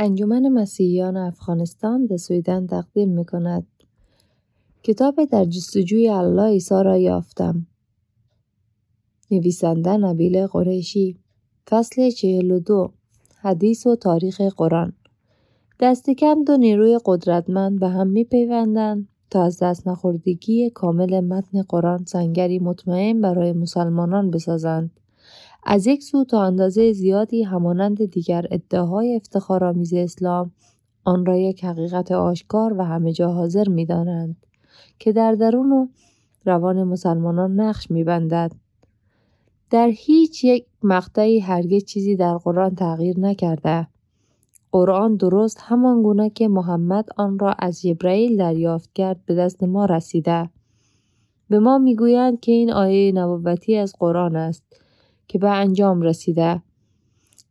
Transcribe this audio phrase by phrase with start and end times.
[0.00, 3.66] انجمن مسیحیان افغانستان به سویدن تقدیم می کند.
[4.82, 7.66] کتاب در جستجوی الله عیسی را یافتم.
[9.30, 11.18] نویسنده نبیل قریشی
[11.70, 12.10] فصل
[12.58, 12.92] دو
[13.40, 14.92] حدیث و تاریخ قرآن
[15.80, 21.62] دست کم دو نیروی قدرتمند به هم می پیوندن تا از دست نخوردگی کامل متن
[21.62, 24.90] قرآن سنگری مطمئن برای مسلمانان بسازند.
[25.64, 30.50] از یک سو تا اندازه زیادی همانند دیگر ادعاهای افتخارآمیز اسلام
[31.04, 34.36] آن را یک حقیقت آشکار و همه جا حاضر می دانند
[34.98, 35.86] که در درون و
[36.44, 38.52] روان مسلمانان نقش می بندد.
[39.70, 43.86] در هیچ یک مقطعی هرگز چیزی در قرآن تغییر نکرده.
[44.72, 49.84] قرآن درست همان گونه که محمد آن را از جبرئیل دریافت کرد به دست ما
[49.84, 50.50] رسیده.
[51.48, 54.62] به ما می‌گویند که این آیه نبوتی از قرآن است
[55.28, 56.62] که به انجام رسیده.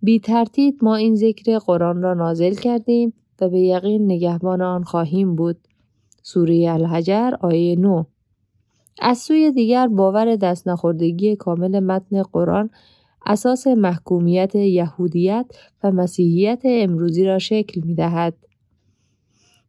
[0.01, 5.35] بی ترتیب ما این ذکر قرآن را نازل کردیم و به یقین نگهبان آن خواهیم
[5.35, 5.57] بود.
[6.23, 8.05] سوره الحجر آیه 9
[9.01, 12.69] از سوی دیگر باور دست نخوردگی کامل متن قرآن
[13.25, 15.45] اساس محکومیت یهودیت
[15.83, 18.33] و مسیحیت امروزی را شکل می دهد.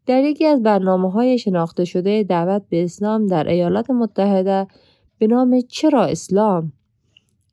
[0.06, 4.66] در یکی از برنامه های شناخته شده دعوت به اسلام در ایالات متحده
[5.18, 6.72] به نام چرا اسلام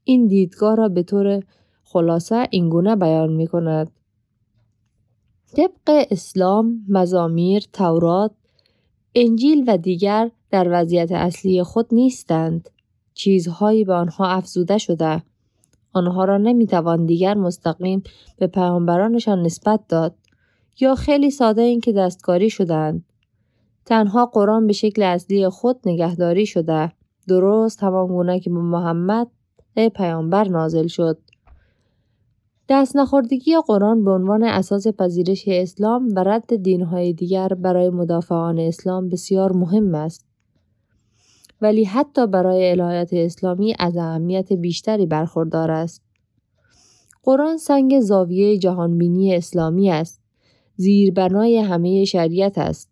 [0.08, 1.44] این دیدگاه را به طور
[1.84, 3.92] خلاصه اینگونه بیان می کند.
[5.56, 8.31] طبق اسلام، مزامیر، تورات،
[9.16, 12.70] انجیل و دیگر در وضعیت اصلی خود نیستند.
[13.14, 15.23] چیزهایی به آنها افزوده شده.
[15.94, 18.03] آنها را نمی‌توان دیگر مستقیم
[18.38, 20.16] به پیامبرانشان نسبت داد
[20.80, 23.06] یا خیلی ساده این که دستکاری شدند.
[23.86, 26.92] تنها قرآن به شکل اصلی خود نگهداری شده.
[27.28, 29.28] درست همان گونه که به محمد
[29.77, 31.17] پیامبر نازل شد.
[32.69, 39.09] دست نخوردگی قرآن به عنوان اساس پذیرش اسلام و رد دینهای دیگر برای مدافعان اسلام
[39.09, 40.25] بسیار مهم است.
[41.61, 46.02] ولی حتی برای الهایت اسلامی از اهمیت بیشتری برخوردار است.
[47.23, 50.21] قرآن سنگ زاویه جهانبینی اسلامی است.
[50.75, 52.89] زیربنای همه شریعت است.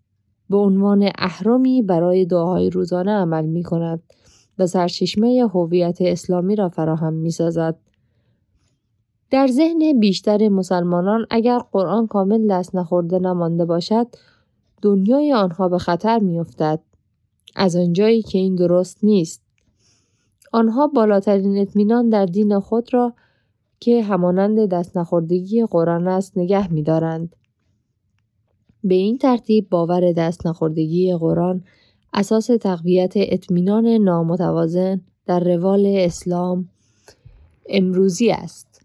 [0.49, 4.03] به عنوان اهرمی برای دعاهای روزانه عمل می کند
[4.59, 7.75] و سرچشمه هویت اسلامی را فراهم می سازد.
[9.31, 14.07] در ذهن بیشتر مسلمانان اگر قرآن کامل دست نخورده نمانده باشد
[14.81, 16.79] دنیای آنها به خطر می افتد.
[17.55, 19.43] از آنجایی که این درست نیست.
[20.51, 23.13] آنها بالاترین اطمینان در دین خود را
[23.79, 27.35] که همانند دست نخوردگی قرآن است نگه می دارند.
[28.83, 31.63] به این ترتیب باور دست نخوردگی قرآن
[32.13, 36.69] اساس تقویت اطمینان نامتوازن در روال اسلام
[37.69, 38.81] امروزی است.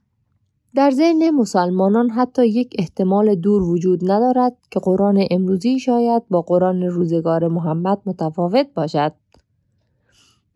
[0.74, 6.82] در ذهن مسلمانان حتی یک احتمال دور وجود ندارد که قرآن امروزی شاید با قرآن
[6.82, 9.12] روزگار محمد متفاوت باشد.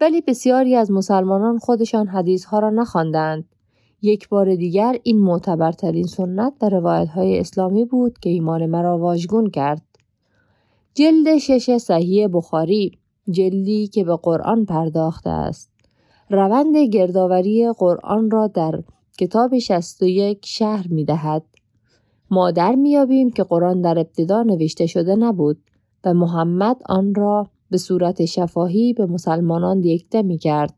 [0.00, 3.44] ولی بسیاری از مسلمانان خودشان حدیث ها را نخواندند.
[4.02, 9.50] یک بار دیگر این معتبرترین سنت در روایت های اسلامی بود که ایمان مرا واژگون
[9.50, 9.91] کرد.
[10.94, 12.98] جلد شش صحیح بخاری
[13.30, 15.70] جلدی که به قرآن پرداخته است.
[16.30, 18.82] روند گردآوری قرآن را در
[19.18, 21.44] کتاب 61 شهر می دهد.
[22.30, 25.58] ما در میابیم که قرآن در ابتدا نوشته شده نبود
[26.04, 30.74] و محمد آن را به صورت شفاهی به مسلمانان دیکته می کرد.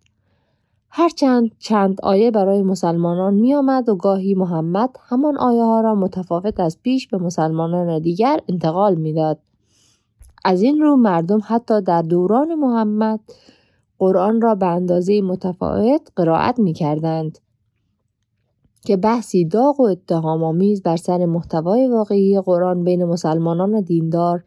[0.90, 6.60] هرچند چند آیه برای مسلمانان می آمد و گاهی محمد همان آیه ها را متفاوت
[6.60, 9.38] از پیش به مسلمانان دیگر انتقال می‌داد.
[10.44, 13.20] از این رو مردم حتی در دوران محمد
[13.98, 17.38] قرآن را به اندازه متفاوت قرائت می کردند.
[18.84, 24.44] که بحثی داغ و اتهام آمیز بر سر محتوای واقعی قرآن بین مسلمانان دیندار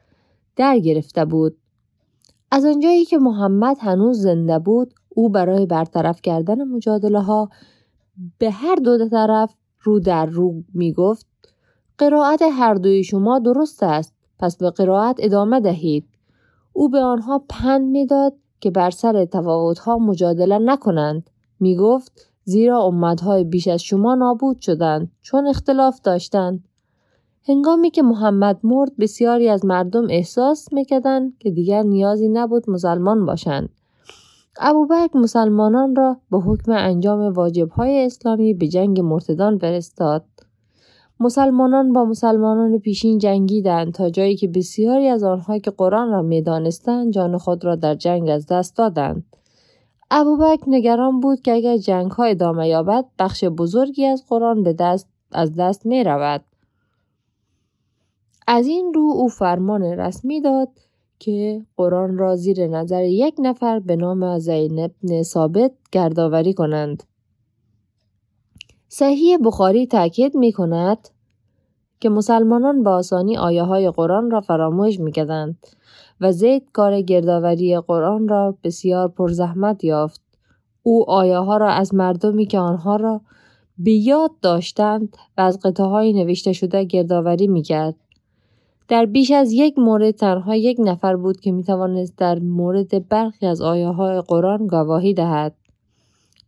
[0.55, 1.57] در گرفته بود.
[2.51, 7.49] از آنجایی که محمد هنوز زنده بود او برای برطرف کردن مجادله ها
[8.37, 11.25] به هر دو طرف رو در رو می گفت
[11.97, 16.05] قرائت هر دوی شما درست است پس به قرائت ادامه دهید.
[16.73, 21.29] او به آنها پند می‌داد که بر سر تفاوتها مجادله نکنند.
[21.59, 22.11] می گفت
[22.43, 26.67] زیرا امتهای بیش از شما نابود شدند چون اختلاف داشتند.
[27.47, 33.69] هنگامی که محمد مرد بسیاری از مردم احساس می‌کردند که دیگر نیازی نبود مسلمان باشند.
[34.59, 40.25] ابوبکر مسلمانان را به حکم انجام واجبهای اسلامی به جنگ مرتدان فرستاد.
[41.19, 47.13] مسلمانان با مسلمانان پیشین جنگیدند تا جایی که بسیاری از آنها که قرآن را می‌دانستند
[47.13, 49.23] جان خود را در جنگ از دست دادند.
[50.11, 55.07] ابوبکر نگران بود که اگر جنگ ها ادامه یابد بخش بزرگی از قرآن به دست
[55.31, 56.41] از دست می رود.
[58.47, 60.69] از این رو او فرمان رسمی داد
[61.19, 64.91] که قرآن را زیر نظر یک نفر به نام زینب
[65.21, 67.03] ثابت گردآوری کنند.
[68.89, 71.09] صحیح بخاری تاکید می کند
[71.99, 75.67] که مسلمانان با آسانی آیه های قرآن را فراموش می کردند
[76.21, 80.21] و زید کار گردآوری قرآن را بسیار پرزحمت یافت.
[80.83, 83.21] او آیه ها را از مردمی که آنها را
[83.77, 87.95] به یاد داشتند و از قطعه های نوشته شده گردآوری می کرد.
[88.87, 93.45] در بیش از یک مورد تنها یک نفر بود که می توانست در مورد برخی
[93.45, 95.55] از آیه های قرآن گواهی دهد.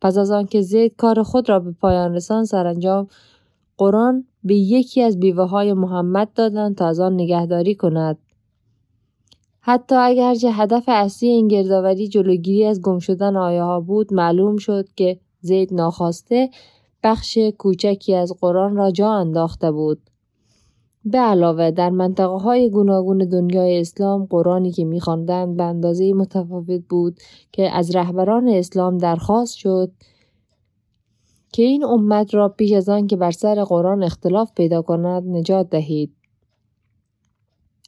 [0.02, 3.08] پس از آنکه زید کار خود را به پایان رسان سرانجام
[3.78, 8.18] قرآن به یکی از بیوه های محمد دادند تا از آن نگهداری کند.
[9.60, 14.90] حتی اگرچه هدف اصلی این گردآوری جلوگیری از گم شدن آیه ها بود معلوم شد
[14.96, 16.50] که زید ناخواسته
[17.04, 20.02] بخش کوچکی از قرآن را جا انداخته بود.
[21.06, 27.20] به علاوه در منطقه های گوناگون دنیای اسلام قرآنی که میخواندند به اندازه متفاوت بود
[27.52, 29.92] که از رهبران اسلام درخواست شد
[31.54, 35.70] که این امت را پیش از آن که بر سر قرآن اختلاف پیدا کند نجات
[35.70, 36.16] دهید.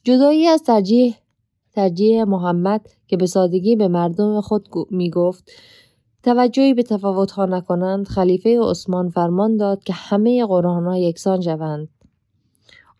[0.04, 1.16] جدایی از ترجیح
[1.72, 5.52] ترجیح محمد که به سادگی به مردم خود می گفت
[6.22, 6.84] توجهی به
[7.32, 11.88] ها نکنند خلیفه عثمان فرمان داد که همه قرآن ها یکسان شوند.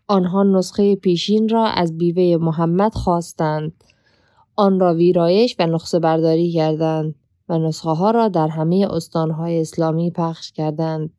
[0.07, 3.73] آنها نسخه پیشین را از بیوه محمد خواستند.
[4.57, 7.15] آن را ویرایش و نسخه برداری کردند
[7.49, 11.11] و نسخه ها را در همه استانهای اسلامی پخش کردند.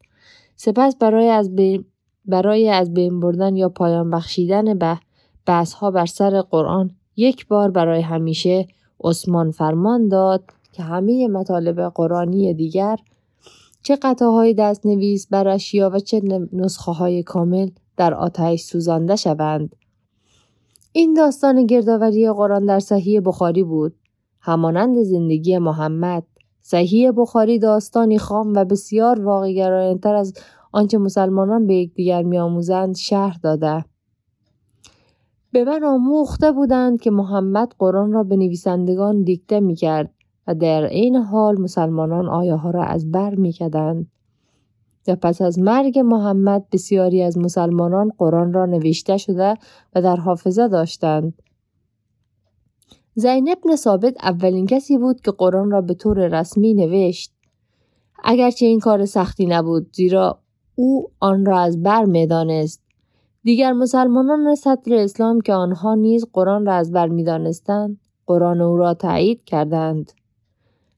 [0.55, 1.85] سپس برای از بین,
[2.25, 4.99] برای از بین بردن یا پایان بخشیدن به
[5.45, 8.67] بحث ها بر سر قرآن یک بار برای همیشه
[9.03, 12.97] عثمان فرمان داد که همه مطالب قرآنی دیگر
[13.83, 16.21] چه قطعه های دست نویس بر اشیا و چه
[16.53, 19.75] نسخه های کامل در آتش سوزانده شوند.
[20.91, 23.95] این داستان گردآوری قرآن در صحیح بخاری بود.
[24.39, 26.23] همانند زندگی محمد.
[26.61, 30.33] صحیح بخاری داستانی خام و بسیار واقع تر از
[30.71, 33.85] آنچه مسلمانان به یکدیگر میآموزند شهر داده.
[35.51, 40.13] به من آموخته بودند که محمد قرآن را به نویسندگان دیکته می کرد
[40.47, 44.07] و در عین حال مسلمانان آیه ها را از بر می کدند.
[45.07, 49.53] و پس از مرگ محمد بسیاری از مسلمانان قرآن را نوشته شده
[49.95, 51.33] و در حافظه داشتند.
[53.15, 57.33] زینب بن ثابت اولین کسی بود که قرآن را به طور رسمی نوشت.
[58.23, 60.39] اگرچه این کار سختی نبود زیرا
[60.75, 62.81] او آن را از بر می‌دانست.
[63.43, 68.93] دیگر مسلمانان سطر اسلام که آنها نیز قرآن را از بر می‌دانستند قرآن او را
[68.93, 70.11] تایید کردند.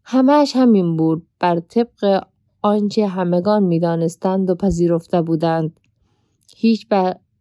[0.04, 2.24] همهش همین بود بر طبق
[2.66, 5.80] آنچه همگان می‌دانستند و پذیرفته بودند.
[6.56, 6.88] هیچ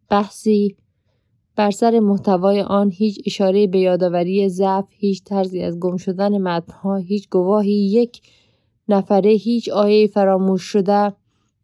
[0.09, 0.75] بحثی
[1.55, 6.95] بر سر محتوای آن هیچ اشاره به یادآوری ضعف هیچ طرزی از گم شدن متنها
[6.95, 8.21] هیچ گواهی یک
[8.89, 11.13] نفره هیچ آیه فراموش شده.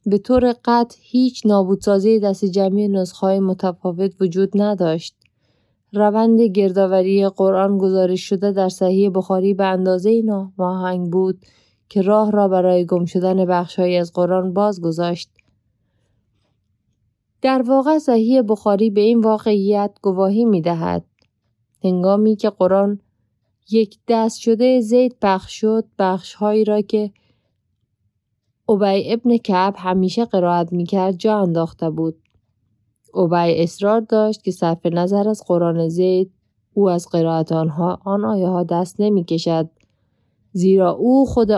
[0.06, 5.16] به طور قطع هیچ نابودسازی دست جمعی نسخه متفاوت وجود نداشت.
[5.94, 11.40] روند گردآوری قرآن گزارش شده در صحیح بخاری به اندازه ناماهنگ بود.
[11.91, 15.29] که راه را برای گم شدن بخشهایی از قرآن باز گذاشت.
[17.41, 21.05] در واقع صحیح بخاری به این واقعیت گواهی می دهد.
[21.83, 23.00] هنگامی که قرآن
[23.71, 27.12] یک دست شده زید پخش شد بخشهایی را که
[28.65, 32.15] اوبای ابن کعب همیشه قرائت می کرد جا انداخته بود.
[33.13, 36.31] اوبای اصرار داشت که صرف نظر از قرآن زید
[36.74, 39.69] او از قرائت آنها آن آیه ها دست نمی کشد
[40.51, 41.51] زیرا او خود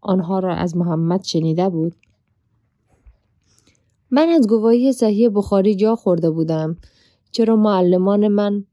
[0.00, 1.94] آنها را از محمد شنیده بود.
[4.10, 6.76] من از گواهی صحیح بخاری جا خورده بودم
[7.30, 8.64] چرا معلمان من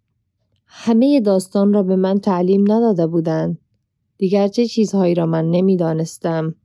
[0.66, 3.58] همه داستان را به من تعلیم نداده بودند.
[4.18, 6.56] دیگر چه چیزهایی را من نمی‌دانستم.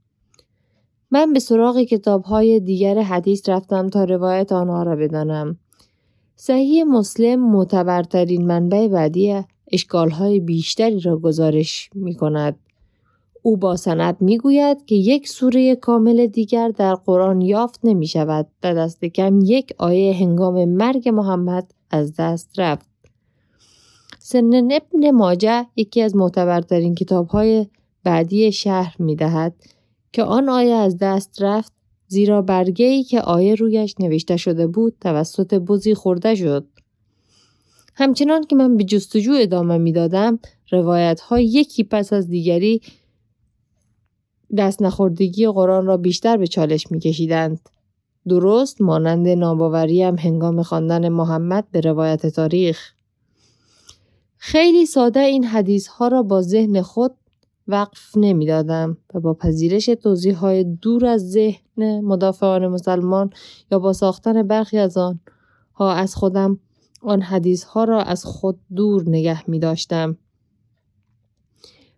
[1.11, 5.57] من به سراغ کتاب های دیگر حدیث رفتم تا روایت آنها را بدانم.
[6.35, 12.59] صحیح مسلم معتبرترین منبع بعدی اشکال های بیشتری را گزارش می کند.
[13.45, 18.47] او با سند می گوید که یک سوره کامل دیگر در قرآن یافت نمی شود
[18.63, 22.89] و دست کم یک آیه هنگام مرگ محمد از دست رفت.
[24.19, 27.67] سنن ابن ماجه یکی از معتبرترین کتاب های
[28.03, 29.55] بعدی شهر می دهد
[30.13, 31.73] که آن آیه از دست رفت
[32.07, 36.67] زیرا برگه ای که آیه رویش نوشته شده بود توسط بزی خورده شد.
[37.95, 40.39] همچنان که من به جستجو ادامه می دادم
[40.71, 42.81] روایت ها یکی پس از دیگری
[44.57, 47.69] دست نخوردگی قرآن را بیشتر به چالش می کشیدند.
[48.27, 52.93] درست مانند ناباوریم هنگام خواندن محمد به روایت تاریخ
[54.37, 57.15] خیلی ساده این حدیث ها را با ذهن خود
[57.67, 63.29] وقف نمی‌دادم و با پذیرش توضیح های دور از ذهن مدافعان مسلمان
[63.71, 65.19] یا با ساختن برخی از آن
[65.73, 66.59] ها از خودم
[67.01, 70.17] آن حدیث ها را از خود دور نگه می داشتم.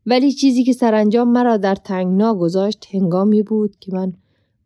[0.05, 4.13] ولی چیزی که سرانجام مرا در تنگنا گذاشت هنگامی بود که من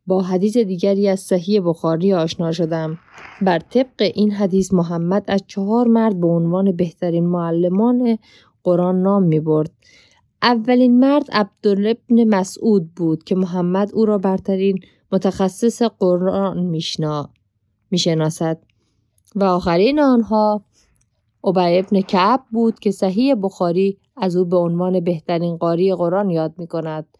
[0.08, 2.98] با حدیث دیگری از صحیح بخاری آشنا شدم.
[3.42, 8.18] بر طبق این حدیث محمد از چهار مرد به عنوان بهترین معلمان
[8.64, 9.72] قرآن نام می برد
[10.42, 14.80] اولین مرد عبدالله ابن مسعود بود که محمد او را برترین
[15.12, 17.30] متخصص قرآن میشنا
[17.92, 18.58] می‌شناسد.
[19.36, 20.64] و آخرین آنها
[21.44, 26.54] عبی ابن کعب بود که صحیح بخاری از او به عنوان بهترین قاری قرآن یاد
[26.58, 27.18] می کند.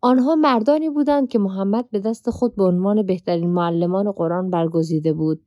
[0.00, 5.40] آنها مردانی بودند که محمد به دست خود به عنوان بهترین معلمان قرآن برگزیده بود.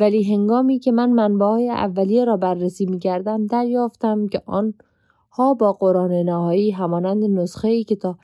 [0.00, 4.74] ولی هنگامی که من منبع های اولیه را بررسی می کردم دریافتم که آن
[5.30, 8.18] ها با قرآن نهایی همانند نسخه ای که تا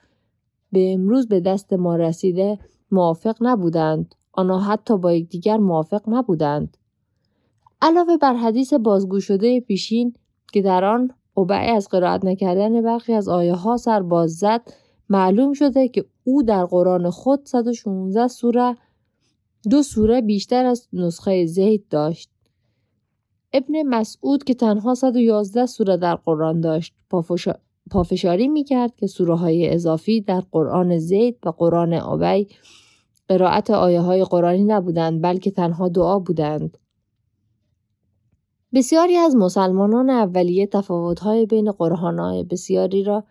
[0.72, 2.58] به امروز به دست ما رسیده
[2.90, 4.14] موافق نبودند.
[4.32, 6.76] آنها حتی با یکدیگر موافق نبودند.
[7.82, 10.14] علاوه بر حدیث بازگو شده پیشین
[10.52, 14.60] که در آن اوبعی از قرائت نکردن برخی از آیه ها سر باز زد
[15.08, 18.76] معلوم شده که او در قرآن خود 116 سوره
[19.70, 22.30] دو سوره بیشتر از نسخه زید داشت
[23.52, 26.94] ابن مسعود که تنها 111 سوره در قرآن داشت
[27.90, 32.48] پافشاری می‌کرد که سوره های اضافی در قرآن زید و قرآن آبی
[33.28, 36.78] قرائت آیه های قرآنی نبودند بلکه تنها دعا بودند.
[38.74, 43.24] بسیاری از مسلمانان اولیه تفاوت‌های بین قرآنهای بسیاری را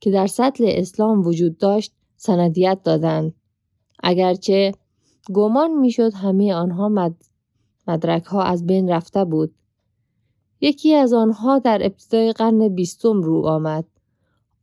[0.00, 3.34] که در سطل اسلام وجود داشت سندیت دادند.
[4.02, 4.72] اگرچه
[5.32, 7.14] گمان می‌شد همه آنها مد...
[7.88, 9.54] مدرک ها از بین رفته بود.
[10.60, 13.84] یکی از آنها در ابتدای قرن بیستم رو آمد.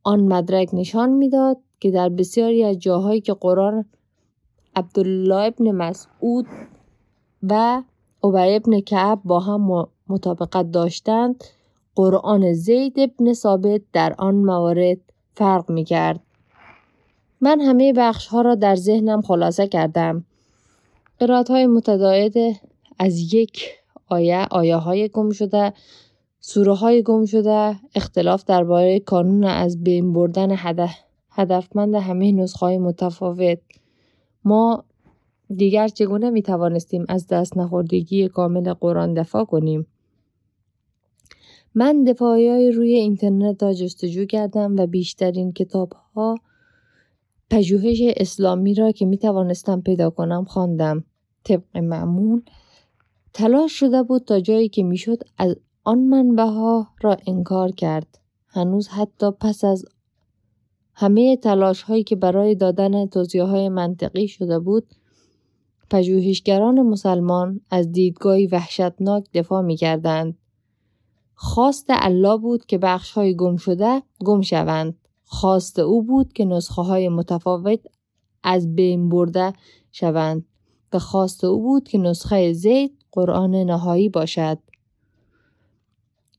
[0.04, 3.86] آن مدرک نشان می‌داد که در بسیاری از جاهایی که قرآن
[4.76, 6.46] عبدالله ابن مسعود
[7.44, 7.84] و
[8.24, 11.44] عبی ابن کعب با هم مطابقت داشتند
[11.96, 14.98] قرآن زید ابن ثابت در آن موارد
[15.32, 16.20] فرق می کرد.
[17.42, 20.26] من همه بخش ها را در ذهنم خلاصه کردم.
[21.20, 22.34] قرائت های متداعد
[23.00, 23.70] از یک
[24.08, 25.74] آیه آیه های گم شده
[26.40, 30.96] سوره های گم شده اختلاف درباره کانون از بین بردن هدف
[31.32, 33.60] هدفمند همه نسخه های متفاوت
[34.46, 34.84] ما
[35.56, 39.88] دیگر چگونه می توانستیم از دست نخوردگی کامل قرآن دفاع کنیم
[41.76, 46.36] من دفاعی روی اینترنت را جستجو کردم و بیشترین کتاب ها
[47.50, 51.04] پژوهش اسلامی را که می توانستم پیدا کنم خواندم
[51.44, 52.42] طبق معمول
[53.34, 58.88] تلاش شده بود تا جایی که می‌شد از آن منبه ها را انکار کرد هنوز
[58.88, 59.86] حتی پس از
[60.94, 64.88] همه تلاش هایی که برای دادن توضیح های منطقی شده بود
[65.90, 70.38] پژوهشگران مسلمان از دیدگاهی وحشتناک دفاع می کردند.
[71.36, 74.98] خواست الله بود که بخش های گم شده گم شوند.
[75.24, 77.80] خواست او بود که نسخه های متفاوت
[78.44, 79.54] از بین برده
[79.92, 80.46] شوند
[80.94, 84.58] و خواست او بود که نسخه زید قرآن نهایی باشد.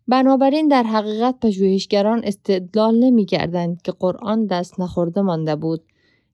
[0.08, 5.82] بنابراین در حقیقت پژوهشگران استدلال نمی کردند که قرآن دست نخورده مانده بود.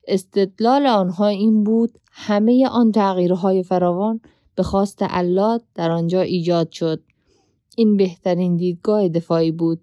[0.09, 4.21] استدلال آنها این بود همه آن تغییرهای فراوان
[4.55, 7.03] به خواست الله در آنجا ایجاد شد.
[7.77, 9.81] این بهترین دیدگاه دفاعی بود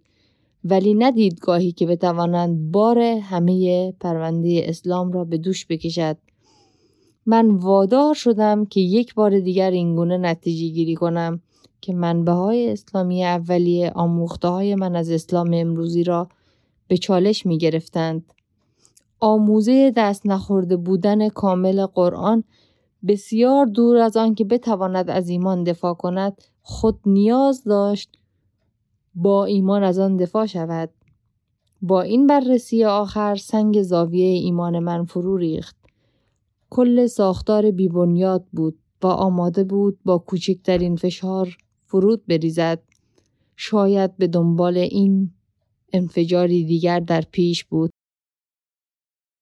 [0.64, 6.18] ولی نه دیدگاهی که بتوانند بار همه پرونده اسلام را به دوش بکشد.
[7.26, 11.42] من وادار شدم که یک بار دیگر اینگونه نتیجه گیری کنم
[11.82, 16.30] که منبه های اسلامی اولیه آموخته های من از اسلام امروزی را
[16.88, 18.34] به چالش می گرفتند.
[19.20, 22.44] آموزه دست نخورده بودن کامل قرآن
[23.08, 28.18] بسیار دور از آن که بتواند از ایمان دفاع کند خود نیاز داشت
[29.16, 30.90] با ایمان از آن دفاع شود.
[31.82, 35.76] با این بررسی آخر سنگ زاویه ایمان من فرو ریخت.
[36.70, 42.84] کل ساختار بیبنیاد بود و آماده بود با کوچکترین فشار فرود بریزد
[43.56, 45.32] شاید به دنبال این
[45.94, 47.90] انفجاری دیگر در پیش بود